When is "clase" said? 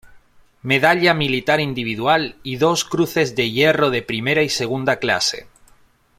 4.95-5.47